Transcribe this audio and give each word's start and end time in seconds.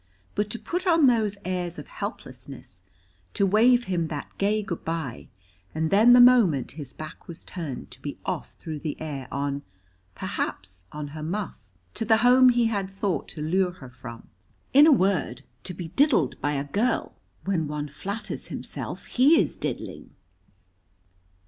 But 0.33 0.49
to 0.49 0.57
put 0.57 0.87
on 0.87 1.05
those 1.05 1.37
airs 1.45 1.77
of 1.77 1.85
helplessness, 1.87 2.81
to 3.35 3.45
wave 3.45 3.83
him 3.83 4.07
that 4.07 4.35
gay 4.39 4.63
good 4.63 4.83
by, 4.83 5.27
and 5.75 5.91
then 5.91 6.13
the 6.13 6.19
moment 6.19 6.71
his 6.71 6.91
back 6.91 7.27
was 7.27 7.43
turned, 7.43 7.91
to 7.91 8.01
be 8.01 8.17
off 8.25 8.53
through 8.55 8.79
the 8.79 8.99
air 8.99 9.27
on 9.31 9.61
perhaps 10.15 10.85
on 10.91 11.09
her 11.09 11.21
muff, 11.21 11.71
to 11.93 12.03
the 12.03 12.17
home 12.25 12.49
he 12.49 12.65
had 12.65 12.89
thought 12.89 13.27
to 13.27 13.43
lure 13.43 13.73
her 13.73 13.91
from. 13.91 14.27
In 14.73 14.87
a 14.87 14.91
word, 14.91 15.43
to 15.65 15.73
be 15.75 15.89
diddled 15.89 16.41
by 16.41 16.53
a 16.53 16.63
girl 16.63 17.13
when 17.45 17.67
one 17.67 17.87
flatters 17.87 18.47
himself 18.47 19.05
he 19.05 19.39
is 19.39 19.55
diddling! 19.55 20.15